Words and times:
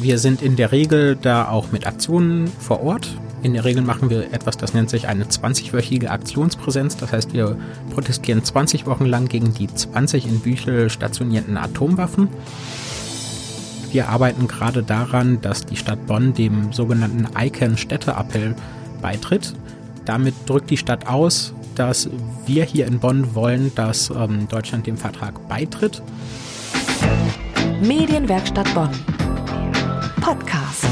Wir 0.00 0.18
sind 0.18 0.42
in 0.42 0.56
der 0.56 0.72
Regel 0.72 1.16
da 1.16 1.48
auch 1.48 1.70
mit 1.70 1.86
Aktionen 1.86 2.48
vor 2.48 2.82
Ort. 2.82 3.08
In 3.42 3.54
der 3.54 3.64
Regel 3.64 3.82
machen 3.82 4.08
wir 4.08 4.32
etwas, 4.32 4.56
das 4.56 4.72
nennt 4.72 4.88
sich 4.88 5.08
eine 5.08 5.24
20-wöchige 5.24 6.08
Aktionspräsenz. 6.08 6.96
Das 6.96 7.12
heißt, 7.12 7.34
wir 7.34 7.56
protestieren 7.90 8.42
20 8.42 8.86
Wochen 8.86 9.04
lang 9.04 9.28
gegen 9.28 9.52
die 9.52 9.66
20 9.66 10.26
in 10.26 10.40
Büchel 10.40 10.88
stationierten 10.90 11.56
Atomwaffen. 11.56 12.28
Wir 13.90 14.08
arbeiten 14.08 14.48
gerade 14.48 14.82
daran, 14.82 15.40
dass 15.42 15.66
die 15.66 15.76
Stadt 15.76 16.06
Bonn 16.06 16.32
dem 16.32 16.72
sogenannten 16.72 17.28
ICANN-Städteappell 17.36 18.54
beitritt. 19.02 19.54
Damit 20.06 20.34
drückt 20.46 20.70
die 20.70 20.78
Stadt 20.78 21.06
aus, 21.06 21.52
dass 21.74 22.08
wir 22.46 22.64
hier 22.64 22.86
in 22.86 22.98
Bonn 22.98 23.34
wollen, 23.34 23.72
dass 23.74 24.10
ähm, 24.10 24.48
Deutschland 24.48 24.86
dem 24.86 24.96
Vertrag 24.96 25.46
beitritt. 25.48 26.00
Medienwerkstatt 27.82 28.72
Bonn. 28.74 28.90
Podcast. 30.22 30.86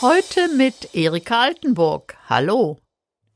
Heute 0.00 0.48
mit 0.56 0.94
Erika 0.94 1.42
Altenburg. 1.42 2.16
Hallo. 2.28 2.78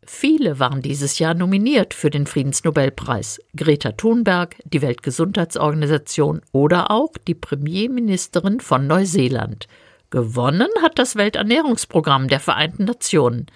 Viele 0.07 0.61
waren 0.61 0.81
dieses 0.81 1.19
Jahr 1.19 1.35
nominiert 1.35 1.93
für 1.93 2.09
den 2.09 2.29
Friedensnobelpreis. 2.29 3.41
Greta 3.57 3.91
Thunberg, 3.91 4.55
die 4.65 4.81
Weltgesundheitsorganisation 4.81 6.41
oder 6.53 6.93
auch 6.93 7.11
die 7.27 7.35
Premierministerin 7.35 8.61
von 8.61 8.87
Neuseeland. 8.87 9.67
Gewonnen 10.11 10.71
hat 10.83 11.01
das 11.01 11.17
Welternährungsprogramm 11.17 12.29
der 12.29 12.39
Vereinten 12.39 12.85
Nationen. 12.85 13.47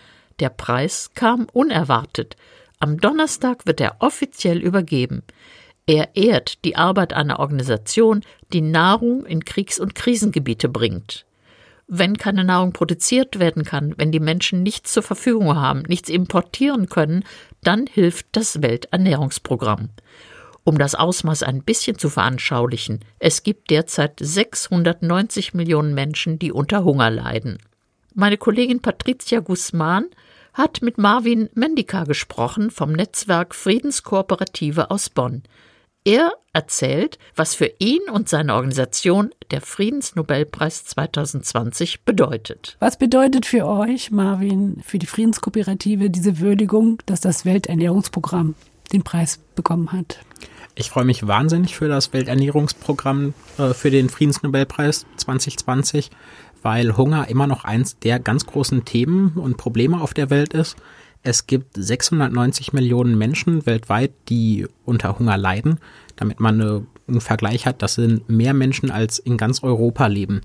Der 0.40 0.48
Preis 0.48 1.12
kam 1.14 1.46
unerwartet. 1.52 2.34
Am 2.80 2.98
Donnerstag 2.98 3.66
wird 3.66 3.80
er 3.80 3.98
offiziell 4.00 4.60
übergeben. 4.60 5.22
Er 5.86 6.16
ehrt 6.16 6.64
die 6.64 6.74
Arbeit 6.74 7.12
einer 7.12 7.38
Organisation, 7.38 8.22
die 8.52 8.62
Nahrung 8.62 9.24
in 9.24 9.44
Kriegs- 9.44 9.78
und 9.78 9.94
Krisengebiete 9.94 10.68
bringt 10.68 11.24
wenn 11.86 12.16
keine 12.16 12.44
Nahrung 12.44 12.72
produziert 12.72 13.38
werden 13.38 13.64
kann, 13.64 13.94
wenn 13.96 14.12
die 14.12 14.20
Menschen 14.20 14.62
nichts 14.62 14.92
zur 14.92 15.02
Verfügung 15.02 15.56
haben, 15.56 15.82
nichts 15.82 16.08
importieren 16.08 16.88
können, 16.88 17.24
dann 17.62 17.86
hilft 17.86 18.26
das 18.32 18.62
Welternährungsprogramm. 18.62 19.90
Um 20.64 20.78
das 20.78 20.94
Ausmaß 20.94 21.42
ein 21.42 21.62
bisschen 21.62 21.98
zu 21.98 22.08
veranschaulichen, 22.08 23.00
es 23.18 23.42
gibt 23.42 23.70
derzeit 23.70 24.14
690 24.20 25.54
Millionen 25.54 25.92
Menschen, 25.92 26.38
die 26.38 26.52
unter 26.52 26.84
Hunger 26.84 27.10
leiden. 27.10 27.58
Meine 28.14 28.36
Kollegin 28.36 28.80
Patricia 28.80 29.40
Guzman 29.40 30.06
hat 30.52 30.82
mit 30.82 30.98
Marvin 30.98 31.48
Mendika 31.54 32.04
gesprochen 32.04 32.70
vom 32.70 32.92
Netzwerk 32.92 33.54
Friedenskooperative 33.54 34.90
aus 34.90 35.10
Bonn. 35.10 35.42
Er 36.04 36.32
erzählt, 36.52 37.18
was 37.36 37.54
für 37.54 37.70
ihn 37.78 38.00
und 38.12 38.28
seine 38.28 38.54
Organisation 38.54 39.30
der 39.52 39.60
Friedensnobelpreis 39.60 40.84
2020 40.84 42.04
bedeutet. 42.04 42.76
Was 42.80 42.98
bedeutet 42.98 43.46
für 43.46 43.66
euch, 43.66 44.10
Marvin, 44.10 44.82
für 44.84 44.98
die 44.98 45.06
Friedenskooperative 45.06 46.10
diese 46.10 46.40
Würdigung, 46.40 47.00
dass 47.06 47.20
das 47.20 47.44
Welternährungsprogramm 47.44 48.56
den 48.92 49.04
Preis 49.04 49.38
bekommen 49.54 49.92
hat? 49.92 50.18
Ich 50.74 50.90
freue 50.90 51.04
mich 51.04 51.26
wahnsinnig 51.28 51.76
für 51.76 51.86
das 51.86 52.12
Welternährungsprogramm 52.12 53.34
äh, 53.58 53.72
für 53.72 53.92
den 53.92 54.08
Friedensnobelpreis 54.08 55.06
2020, 55.18 56.10
weil 56.62 56.96
Hunger 56.96 57.28
immer 57.28 57.46
noch 57.46 57.64
eins 57.64 58.00
der 58.00 58.18
ganz 58.18 58.46
großen 58.46 58.84
Themen 58.84 59.34
und 59.36 59.56
Probleme 59.56 60.00
auf 60.00 60.14
der 60.14 60.30
Welt 60.30 60.52
ist. 60.52 60.76
Es 61.22 61.46
gibt 61.46 61.76
690 61.76 62.72
Millionen 62.72 63.16
Menschen 63.16 63.64
weltweit, 63.64 64.12
die 64.28 64.66
unter 64.84 65.18
Hunger 65.18 65.36
leiden. 65.36 65.78
Damit 66.16 66.40
man 66.40 66.60
eine, 66.60 66.86
einen 67.06 67.20
Vergleich 67.20 67.66
hat, 67.66 67.80
das 67.80 67.94
sind 67.94 68.28
mehr 68.28 68.54
Menschen 68.54 68.90
als 68.90 69.18
in 69.18 69.36
ganz 69.36 69.62
Europa 69.62 70.06
leben. 70.08 70.42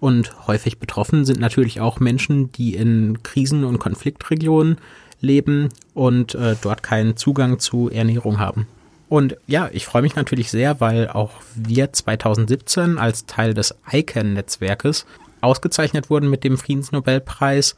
Und 0.00 0.46
häufig 0.46 0.78
betroffen 0.78 1.24
sind 1.24 1.38
natürlich 1.38 1.80
auch 1.80 2.00
Menschen, 2.00 2.50
die 2.52 2.74
in 2.74 3.22
Krisen- 3.22 3.64
und 3.64 3.78
Konfliktregionen 3.78 4.78
leben 5.20 5.68
und 5.94 6.34
äh, 6.34 6.56
dort 6.60 6.82
keinen 6.82 7.16
Zugang 7.16 7.58
zu 7.58 7.88
Ernährung 7.88 8.38
haben. 8.38 8.66
Und 9.08 9.36
ja, 9.46 9.70
ich 9.72 9.86
freue 9.86 10.02
mich 10.02 10.16
natürlich 10.16 10.50
sehr, 10.50 10.80
weil 10.80 11.08
auch 11.08 11.30
wir 11.54 11.92
2017 11.92 12.98
als 12.98 13.26
Teil 13.26 13.54
des 13.54 13.74
ICANN-Netzwerkes 13.90 15.06
ausgezeichnet 15.40 16.10
wurden 16.10 16.28
mit 16.28 16.44
dem 16.44 16.58
Friedensnobelpreis 16.58 17.76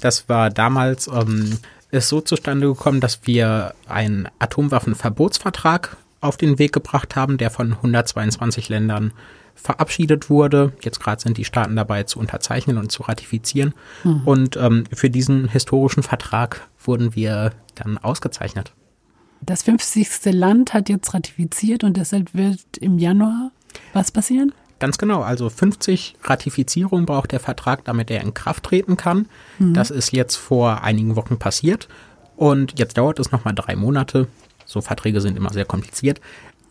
das 0.00 0.28
war 0.28 0.50
damals 0.50 1.08
ähm, 1.08 1.58
ist 1.90 2.08
so 2.08 2.20
zustande 2.20 2.68
gekommen, 2.68 3.00
dass 3.00 3.20
wir 3.24 3.74
einen 3.86 4.28
Atomwaffenverbotsvertrag 4.38 5.96
auf 6.20 6.36
den 6.36 6.58
Weg 6.58 6.72
gebracht 6.72 7.16
haben, 7.16 7.38
der 7.38 7.50
von 7.50 7.72
122 7.72 8.68
Ländern 8.68 9.12
verabschiedet 9.54 10.30
wurde. 10.30 10.72
Jetzt 10.82 11.00
gerade 11.00 11.20
sind 11.20 11.36
die 11.36 11.44
Staaten 11.44 11.76
dabei 11.76 12.04
zu 12.04 12.18
unterzeichnen 12.18 12.78
und 12.78 12.92
zu 12.92 13.02
ratifizieren. 13.02 13.74
Mhm. 14.04 14.22
Und 14.24 14.56
ähm, 14.56 14.84
für 14.92 15.10
diesen 15.10 15.48
historischen 15.48 16.02
Vertrag 16.02 16.68
wurden 16.84 17.14
wir 17.14 17.52
dann 17.74 17.98
ausgezeichnet. 17.98 18.72
Das 19.42 19.62
50. 19.62 20.32
Land 20.32 20.74
hat 20.74 20.88
jetzt 20.88 21.14
ratifiziert 21.14 21.84
und 21.84 21.96
deshalb 21.96 22.34
wird 22.34 22.60
im 22.78 22.98
Januar 22.98 23.50
was 23.92 24.10
passieren? 24.10 24.52
Ganz 24.78 24.96
genau, 24.96 25.22
also 25.22 25.50
50 25.50 26.16
Ratifizierungen 26.24 27.04
braucht 27.04 27.32
der 27.32 27.40
Vertrag, 27.40 27.84
damit 27.84 28.10
er 28.10 28.22
in 28.22 28.32
Kraft 28.32 28.64
treten 28.64 28.96
kann. 28.96 29.28
Mhm. 29.58 29.74
Das 29.74 29.90
ist 29.90 30.12
jetzt 30.12 30.36
vor 30.36 30.82
einigen 30.82 31.16
Wochen 31.16 31.38
passiert 31.38 31.88
und 32.36 32.78
jetzt 32.78 32.96
dauert 32.96 33.18
es 33.18 33.30
nochmal 33.30 33.54
drei 33.54 33.76
Monate. 33.76 34.26
So 34.64 34.80
Verträge 34.80 35.20
sind 35.20 35.36
immer 35.36 35.52
sehr 35.52 35.66
kompliziert. 35.66 36.20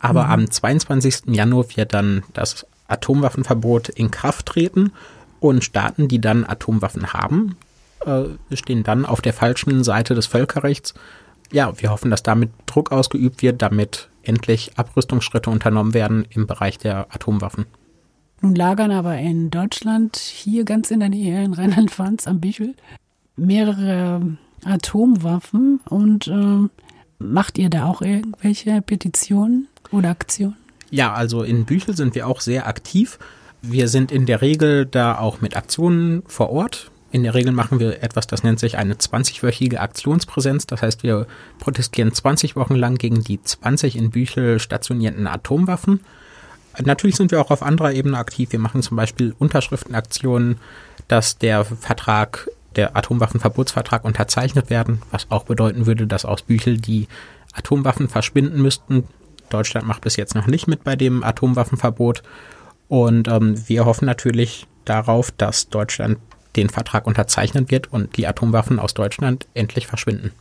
Aber 0.00 0.24
mhm. 0.24 0.30
am 0.30 0.50
22. 0.50 1.22
Januar 1.26 1.66
wird 1.76 1.94
dann 1.94 2.24
das 2.32 2.66
Atomwaffenverbot 2.88 3.90
in 3.90 4.10
Kraft 4.10 4.46
treten 4.46 4.92
und 5.38 5.62
Staaten, 5.62 6.08
die 6.08 6.20
dann 6.20 6.44
Atomwaffen 6.44 7.12
haben, 7.12 7.56
äh, 8.04 8.24
stehen 8.56 8.82
dann 8.82 9.06
auf 9.06 9.20
der 9.20 9.32
falschen 9.32 9.84
Seite 9.84 10.14
des 10.14 10.26
Völkerrechts. 10.26 10.94
Ja, 11.52 11.72
wir 11.80 11.90
hoffen, 11.90 12.10
dass 12.10 12.22
damit 12.22 12.50
Druck 12.66 12.92
ausgeübt 12.92 13.42
wird, 13.42 13.62
damit 13.62 14.08
endlich 14.22 14.72
Abrüstungsschritte 14.76 15.50
unternommen 15.50 15.94
werden 15.94 16.26
im 16.30 16.46
Bereich 16.46 16.78
der 16.78 17.06
Atomwaffen. 17.12 17.66
Nun 18.40 18.54
lagern 18.54 18.90
aber 18.90 19.16
in 19.18 19.50
Deutschland, 19.50 20.16
hier 20.16 20.64
ganz 20.64 20.90
in 20.90 21.00
der 21.00 21.10
Nähe, 21.10 21.44
in 21.44 21.52
Rheinland-Pfalz 21.52 22.26
am 22.26 22.40
Bichel, 22.40 22.74
mehrere 23.36 24.36
Atomwaffen 24.64 25.80
und 25.88 26.28
äh, 26.28 26.68
macht 27.18 27.58
ihr 27.58 27.70
da 27.70 27.86
auch 27.86 28.02
irgendwelche 28.02 28.80
Petitionen 28.82 29.68
oder 29.90 30.10
Aktionen? 30.10 30.56
Ja, 30.90 31.12
also 31.12 31.42
in 31.42 31.66
Büchel 31.66 31.96
sind 31.96 32.14
wir 32.14 32.26
auch 32.26 32.40
sehr 32.40 32.66
aktiv. 32.66 33.18
Wir 33.62 33.88
sind 33.88 34.10
in 34.10 34.26
der 34.26 34.40
Regel 34.40 34.86
da 34.86 35.18
auch 35.18 35.40
mit 35.40 35.56
Aktionen 35.56 36.22
vor 36.26 36.50
Ort. 36.50 36.90
In 37.12 37.24
der 37.24 37.34
Regel 37.34 37.52
machen 37.52 37.80
wir 37.80 38.02
etwas, 38.02 38.28
das 38.28 38.44
nennt 38.44 38.60
sich 38.60 38.78
eine 38.78 38.94
20-wöchige 38.94 39.78
Aktionspräsenz. 39.78 40.66
Das 40.66 40.82
heißt, 40.82 41.02
wir 41.02 41.26
protestieren 41.58 42.12
20 42.12 42.54
Wochen 42.54 42.76
lang 42.76 42.96
gegen 42.96 43.24
die 43.24 43.42
20 43.42 43.96
in 43.96 44.10
Büchel 44.10 44.60
stationierten 44.60 45.26
Atomwaffen. 45.26 46.00
Natürlich 46.78 47.16
sind 47.16 47.32
wir 47.32 47.40
auch 47.40 47.50
auf 47.50 47.62
anderer 47.62 47.92
Ebene 47.92 48.16
aktiv. 48.16 48.52
Wir 48.52 48.60
machen 48.60 48.82
zum 48.82 48.96
Beispiel 48.96 49.34
Unterschriftenaktionen, 49.38 50.58
dass 51.08 51.36
der 51.36 51.64
Vertrag, 51.64 52.48
der 52.76 52.96
Atomwaffenverbotsvertrag 52.96 54.04
unterzeichnet 54.04 54.70
werden, 54.70 55.02
was 55.10 55.26
auch 55.30 55.44
bedeuten 55.44 55.86
würde, 55.86 56.06
dass 56.06 56.24
aus 56.24 56.42
Büchel 56.42 56.78
die 56.78 57.08
Atomwaffen 57.52 58.08
verschwinden 58.08 58.62
müssten. 58.62 59.08
Deutschland 59.48 59.84
macht 59.84 60.02
bis 60.02 60.14
jetzt 60.14 60.36
noch 60.36 60.46
nicht 60.46 60.68
mit 60.68 60.84
bei 60.84 60.94
dem 60.94 61.24
Atomwaffenverbot. 61.24 62.22
Und 62.86 63.26
ähm, 63.26 63.60
wir 63.68 63.84
hoffen 63.84 64.06
natürlich 64.06 64.68
darauf, 64.84 65.32
dass 65.32 65.68
Deutschland 65.68 66.18
den 66.56 66.68
Vertrag 66.68 67.06
unterzeichnen 67.06 67.70
wird 67.70 67.92
und 67.92 68.16
die 68.16 68.26
Atomwaffen 68.26 68.78
aus 68.78 68.94
Deutschland 68.94 69.46
endlich 69.54 69.86
verschwinden. 69.86 70.32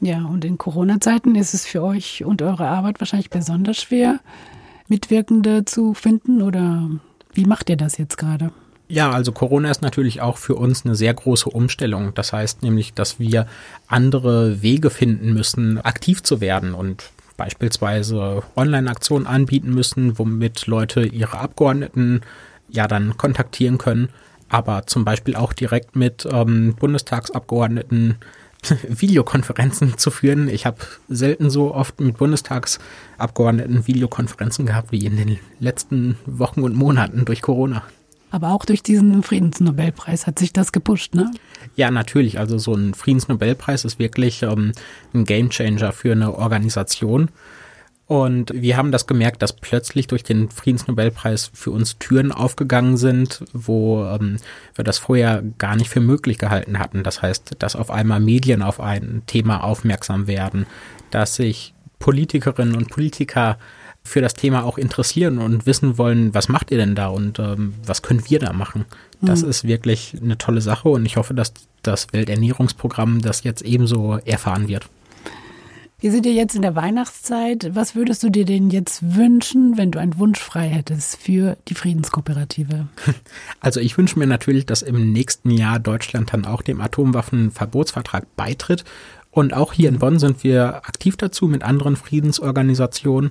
Ja, 0.00 0.24
und 0.24 0.44
in 0.44 0.58
Corona-Zeiten 0.58 1.34
ist 1.34 1.54
es 1.54 1.66
für 1.66 1.82
euch 1.82 2.24
und 2.24 2.42
eure 2.42 2.66
Arbeit 2.66 3.00
wahrscheinlich 3.00 3.30
besonders 3.30 3.80
schwer, 3.80 4.20
Mitwirkende 4.88 5.64
zu 5.64 5.94
finden 5.94 6.42
oder 6.42 6.88
wie 7.32 7.44
macht 7.44 7.70
ihr 7.70 7.76
das 7.76 7.98
jetzt 7.98 8.18
gerade? 8.18 8.50
Ja, 8.88 9.10
also 9.10 9.32
Corona 9.32 9.70
ist 9.70 9.80
natürlich 9.80 10.20
auch 10.20 10.36
für 10.36 10.54
uns 10.54 10.84
eine 10.84 10.94
sehr 10.94 11.14
große 11.14 11.48
Umstellung. 11.48 12.12
Das 12.14 12.34
heißt 12.34 12.62
nämlich, 12.62 12.92
dass 12.92 13.18
wir 13.18 13.46
andere 13.86 14.60
Wege 14.60 14.90
finden 14.90 15.32
müssen, 15.32 15.78
aktiv 15.78 16.22
zu 16.22 16.42
werden 16.42 16.74
und 16.74 17.10
beispielsweise 17.38 18.42
Online-Aktionen 18.54 19.26
anbieten 19.26 19.70
müssen, 19.72 20.18
womit 20.18 20.66
Leute 20.66 21.06
ihre 21.06 21.38
Abgeordneten 21.38 22.20
ja 22.68 22.86
dann 22.86 23.16
kontaktieren 23.16 23.78
können, 23.78 24.10
aber 24.52 24.86
zum 24.86 25.04
Beispiel 25.04 25.34
auch 25.34 25.54
direkt 25.54 25.96
mit 25.96 26.28
ähm, 26.30 26.74
Bundestagsabgeordneten 26.78 28.16
Videokonferenzen 28.88 29.96
zu 29.96 30.10
führen. 30.10 30.48
Ich 30.48 30.66
habe 30.66 30.76
selten 31.08 31.48
so 31.48 31.74
oft 31.74 32.00
mit 32.00 32.18
Bundestagsabgeordneten 32.18 33.86
Videokonferenzen 33.86 34.66
gehabt 34.66 34.92
wie 34.92 35.06
in 35.06 35.16
den 35.16 35.38
letzten 35.58 36.18
Wochen 36.26 36.62
und 36.62 36.76
Monaten 36.76 37.24
durch 37.24 37.40
Corona. 37.40 37.82
Aber 38.30 38.52
auch 38.52 38.66
durch 38.66 38.82
diesen 38.82 39.22
Friedensnobelpreis 39.22 40.26
hat 40.26 40.38
sich 40.38 40.52
das 40.52 40.72
gepusht, 40.72 41.14
ne? 41.14 41.30
Ja, 41.74 41.90
natürlich. 41.90 42.38
Also 42.38 42.58
so 42.58 42.74
ein 42.74 42.92
Friedensnobelpreis 42.92 43.86
ist 43.86 43.98
wirklich 43.98 44.42
ähm, 44.42 44.72
ein 45.14 45.24
Gamechanger 45.24 45.92
für 45.92 46.12
eine 46.12 46.34
Organisation. 46.34 47.30
Und 48.12 48.52
wir 48.52 48.76
haben 48.76 48.92
das 48.92 49.06
gemerkt, 49.06 49.40
dass 49.40 49.54
plötzlich 49.54 50.06
durch 50.06 50.22
den 50.22 50.50
Friedensnobelpreis 50.50 51.50
für 51.54 51.70
uns 51.70 51.98
Türen 51.98 52.30
aufgegangen 52.30 52.98
sind, 52.98 53.42
wo 53.54 54.04
ähm, 54.04 54.36
wir 54.74 54.84
das 54.84 54.98
vorher 54.98 55.42
gar 55.56 55.76
nicht 55.76 55.88
für 55.88 56.00
möglich 56.00 56.36
gehalten 56.36 56.78
hatten. 56.78 57.04
Das 57.04 57.22
heißt, 57.22 57.56
dass 57.58 57.74
auf 57.74 57.90
einmal 57.90 58.20
Medien 58.20 58.60
auf 58.62 58.80
ein 58.80 59.22
Thema 59.26 59.64
aufmerksam 59.64 60.26
werden, 60.26 60.66
dass 61.10 61.36
sich 61.36 61.72
Politikerinnen 62.00 62.76
und 62.76 62.90
Politiker 62.90 63.56
für 64.04 64.20
das 64.20 64.34
Thema 64.34 64.64
auch 64.64 64.76
interessieren 64.76 65.38
und 65.38 65.64
wissen 65.64 65.96
wollen, 65.96 66.34
was 66.34 66.50
macht 66.50 66.70
ihr 66.70 66.76
denn 66.76 66.94
da 66.94 67.06
und 67.06 67.38
ähm, 67.38 67.72
was 67.86 68.02
können 68.02 68.28
wir 68.28 68.40
da 68.40 68.52
machen. 68.52 68.84
Das 69.22 69.42
mhm. 69.42 69.48
ist 69.48 69.64
wirklich 69.64 70.18
eine 70.22 70.36
tolle 70.36 70.60
Sache 70.60 70.90
und 70.90 71.06
ich 71.06 71.16
hoffe, 71.16 71.32
dass 71.32 71.54
das 71.80 72.08
Welternährungsprogramm 72.12 73.22
das 73.22 73.42
jetzt 73.42 73.62
ebenso 73.62 74.18
erfahren 74.18 74.68
wird. 74.68 74.86
Wir 76.02 76.10
sind 76.10 76.26
ja 76.26 76.32
jetzt 76.32 76.56
in 76.56 76.62
der 76.62 76.74
Weihnachtszeit. 76.74 77.76
Was 77.76 77.94
würdest 77.94 78.24
du 78.24 78.28
dir 78.28 78.44
denn 78.44 78.70
jetzt 78.70 79.14
wünschen, 79.14 79.76
wenn 79.78 79.92
du 79.92 80.00
einen 80.00 80.18
Wunsch 80.18 80.40
frei 80.40 80.68
hättest 80.68 81.16
für 81.16 81.56
die 81.68 81.76
Friedenskooperative? 81.76 82.88
Also 83.60 83.78
ich 83.78 83.96
wünsche 83.96 84.18
mir 84.18 84.26
natürlich, 84.26 84.66
dass 84.66 84.82
im 84.82 85.12
nächsten 85.12 85.52
Jahr 85.52 85.78
Deutschland 85.78 86.32
dann 86.32 86.44
auch 86.44 86.62
dem 86.62 86.80
Atomwaffenverbotsvertrag 86.80 88.34
beitritt. 88.34 88.82
Und 89.30 89.54
auch 89.54 89.72
hier 89.72 89.88
in 89.88 90.00
Bonn 90.00 90.18
sind 90.18 90.42
wir 90.42 90.78
aktiv 90.88 91.16
dazu 91.16 91.46
mit 91.46 91.62
anderen 91.62 91.94
Friedensorganisationen. 91.94 93.30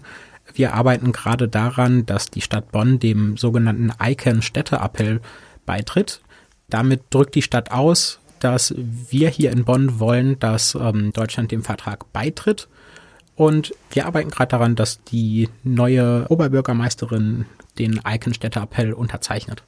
Wir 0.53 0.73
arbeiten 0.73 1.11
gerade 1.11 1.49
daran, 1.49 2.05
dass 2.05 2.31
die 2.31 2.39
Stadt 2.39 2.71
Bonn 2.71 2.99
dem 2.99 3.35
sogenannten 3.35 3.91
ICANN-Städteappell 4.01 5.19
beitritt. 5.65 6.21
Damit 6.69 7.01
drückt 7.09 7.35
die 7.35 7.41
Stadt 7.41 7.71
aus, 7.71 8.20
dass 8.43 8.73
wir 8.77 9.29
hier 9.29 9.51
in 9.51 9.63
Bonn 9.63 9.99
wollen, 9.99 10.37
dass 10.39 10.75
ähm, 10.75 11.13
Deutschland 11.13 11.51
dem 11.51 11.63
Vertrag 11.63 12.11
beitritt. 12.11 12.67
Und 13.35 13.73
wir 13.91 14.05
arbeiten 14.05 14.29
gerade 14.29 14.49
daran, 14.49 14.75
dass 14.75 15.03
die 15.03 15.49
neue 15.63 16.25
Oberbürgermeisterin 16.29 17.45
den 17.79 18.03
Eikenstädter-Appell 18.03 18.93
unterzeichnet. 18.93 19.63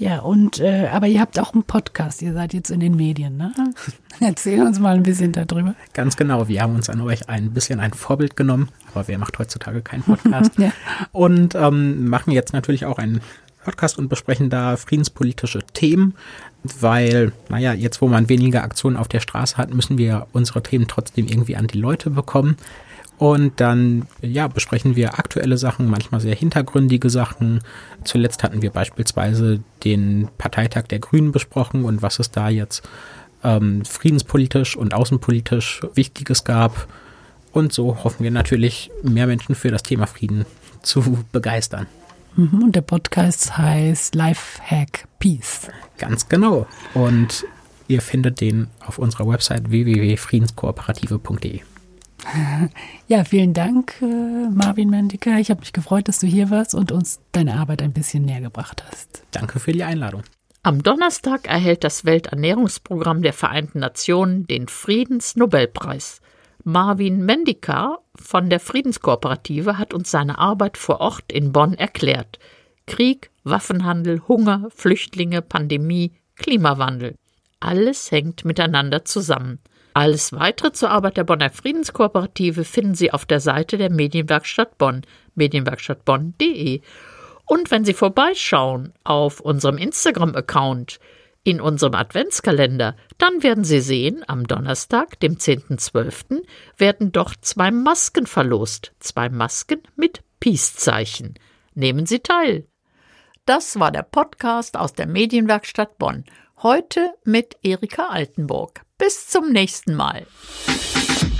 Ja, 0.00 0.20
und 0.20 0.60
äh, 0.60 0.88
aber 0.90 1.08
ihr 1.08 1.20
habt 1.20 1.38
auch 1.38 1.52
einen 1.52 1.62
Podcast, 1.62 2.22
ihr 2.22 2.32
seid 2.32 2.54
jetzt 2.54 2.70
in 2.70 2.80
den 2.80 2.96
Medien, 2.96 3.36
ne? 3.36 3.52
Erzähl 4.20 4.62
uns 4.62 4.78
mal 4.78 4.94
ein 4.94 5.02
bisschen 5.02 5.32
darüber. 5.32 5.74
Ganz 5.92 6.16
genau, 6.16 6.48
wir 6.48 6.62
haben 6.62 6.74
uns 6.74 6.88
an 6.88 7.02
euch 7.02 7.28
ein 7.28 7.50
bisschen 7.50 7.80
ein 7.80 7.92
Vorbild 7.92 8.34
genommen, 8.34 8.70
aber 8.92 9.08
wer 9.08 9.18
macht 9.18 9.38
heutzutage 9.38 9.82
keinen 9.82 10.02
Podcast? 10.02 10.52
ja. 10.58 10.72
Und 11.12 11.54
ähm, 11.54 12.08
machen 12.08 12.30
jetzt 12.30 12.54
natürlich 12.54 12.86
auch 12.86 12.96
einen 12.96 13.20
Podcast 13.64 13.98
und 13.98 14.08
besprechen 14.08 14.50
da 14.50 14.76
friedenspolitische 14.76 15.60
Themen, 15.72 16.14
weil, 16.62 17.32
naja, 17.48 17.72
jetzt 17.72 18.00
wo 18.00 18.08
man 18.08 18.28
weniger 18.28 18.62
Aktionen 18.62 18.96
auf 18.96 19.08
der 19.08 19.20
Straße 19.20 19.56
hat, 19.56 19.72
müssen 19.72 19.98
wir 19.98 20.26
unsere 20.32 20.62
Themen 20.62 20.88
trotzdem 20.88 21.26
irgendwie 21.26 21.56
an 21.56 21.66
die 21.66 21.78
Leute 21.78 22.10
bekommen. 22.10 22.56
Und 23.18 23.60
dann, 23.60 24.06
ja, 24.22 24.48
besprechen 24.48 24.96
wir 24.96 25.18
aktuelle 25.18 25.58
Sachen, 25.58 25.90
manchmal 25.90 26.22
sehr 26.22 26.34
hintergründige 26.34 27.10
Sachen. 27.10 27.60
Zuletzt 28.02 28.42
hatten 28.42 28.62
wir 28.62 28.70
beispielsweise 28.70 29.60
den 29.84 30.28
Parteitag 30.38 30.84
der 30.84 31.00
Grünen 31.00 31.30
besprochen 31.30 31.84
und 31.84 32.00
was 32.00 32.18
es 32.18 32.30
da 32.30 32.48
jetzt 32.48 32.82
ähm, 33.44 33.84
friedenspolitisch 33.84 34.74
und 34.74 34.94
außenpolitisch 34.94 35.82
Wichtiges 35.94 36.44
gab. 36.44 36.88
Und 37.52 37.74
so 37.74 38.04
hoffen 38.04 38.24
wir 38.24 38.30
natürlich, 38.30 38.90
mehr 39.02 39.26
Menschen 39.26 39.54
für 39.54 39.70
das 39.70 39.82
Thema 39.82 40.06
Frieden 40.06 40.46
zu 40.82 41.22
begeistern. 41.30 41.88
Mhm, 42.36 42.62
und 42.62 42.76
der 42.76 42.82
Podcast 42.82 43.56
heißt 43.58 44.14
Lifehack 44.14 45.06
Peace. 45.18 45.68
Ganz 45.98 46.28
genau. 46.28 46.66
Und 46.94 47.44
ihr 47.88 48.00
findet 48.00 48.40
den 48.40 48.68
auf 48.86 48.98
unserer 48.98 49.28
Website 49.28 49.70
www.friedenskooperative.de. 49.70 51.60
Ja, 53.08 53.24
vielen 53.24 53.54
Dank, 53.54 53.94
äh, 54.02 54.48
Marvin 54.50 54.90
Mendika. 54.90 55.38
Ich 55.38 55.50
habe 55.50 55.60
mich 55.60 55.72
gefreut, 55.72 56.06
dass 56.06 56.20
du 56.20 56.26
hier 56.26 56.50
warst 56.50 56.74
und 56.74 56.92
uns 56.92 57.20
deine 57.32 57.54
Arbeit 57.54 57.82
ein 57.82 57.92
bisschen 57.92 58.24
näher 58.24 58.42
gebracht 58.42 58.84
hast. 58.88 59.24
Danke 59.32 59.58
für 59.58 59.72
die 59.72 59.82
Einladung. 59.82 60.22
Am 60.62 60.82
Donnerstag 60.82 61.48
erhält 61.48 61.84
das 61.84 62.04
Welternährungsprogramm 62.04 63.22
der 63.22 63.32
Vereinten 63.32 63.78
Nationen 63.80 64.46
den 64.46 64.68
Friedensnobelpreis. 64.68 66.20
Marvin 66.64 67.24
Mendika 67.24 67.98
von 68.14 68.50
der 68.50 68.60
Friedenskooperative 68.60 69.78
hat 69.78 69.94
uns 69.94 70.10
seine 70.10 70.38
Arbeit 70.38 70.76
vor 70.76 71.00
Ort 71.00 71.32
in 71.32 71.52
Bonn 71.52 71.74
erklärt. 71.74 72.38
Krieg, 72.86 73.30
Waffenhandel, 73.44 74.22
Hunger, 74.28 74.68
Flüchtlinge, 74.74 75.42
Pandemie, 75.42 76.12
Klimawandel. 76.36 77.14
Alles 77.60 78.10
hängt 78.10 78.44
miteinander 78.44 79.04
zusammen. 79.04 79.58
Alles 79.94 80.32
weitere 80.32 80.72
zur 80.72 80.90
Arbeit 80.90 81.16
der 81.16 81.24
Bonner 81.24 81.50
Friedenskooperative 81.50 82.64
finden 82.64 82.94
Sie 82.94 83.12
auf 83.12 83.24
der 83.24 83.40
Seite 83.40 83.76
der 83.76 83.90
Medienwerkstatt 83.90 84.78
Bonn, 84.78 85.02
medienwerkstattbonn.de. 85.34 86.80
Und 87.46 87.70
wenn 87.70 87.84
Sie 87.84 87.94
vorbeischauen 87.94 88.92
auf 89.02 89.40
unserem 89.40 89.78
Instagram-Account, 89.78 91.00
in 91.42 91.60
unserem 91.60 91.94
Adventskalender, 91.94 92.96
dann 93.18 93.42
werden 93.42 93.64
Sie 93.64 93.80
sehen, 93.80 94.22
am 94.26 94.46
Donnerstag, 94.46 95.18
dem 95.20 95.36
10.12., 95.36 96.42
werden 96.76 97.12
dort 97.12 97.36
zwei 97.42 97.70
Masken 97.70 98.26
verlost. 98.26 98.92
Zwei 99.00 99.28
Masken 99.28 99.82
mit 99.96 100.22
Peace-Zeichen. 100.40 101.34
Nehmen 101.74 102.06
Sie 102.06 102.20
teil. 102.20 102.66
Das 103.46 103.80
war 103.80 103.90
der 103.90 104.02
Podcast 104.02 104.76
aus 104.76 104.92
der 104.92 105.06
Medienwerkstatt 105.06 105.98
Bonn. 105.98 106.24
Heute 106.62 107.10
mit 107.24 107.56
Erika 107.62 108.08
Altenburg. 108.08 108.82
Bis 108.98 109.28
zum 109.28 109.50
nächsten 109.50 109.94
Mal. 109.94 110.26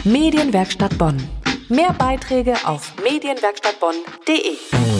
Medienwerkstatt 0.04 0.96
Bonn. 0.96 1.22
Mehr 1.68 1.92
Beiträge 1.92 2.56
auf 2.64 2.94
medienwerkstattbonn.de. 3.04 4.99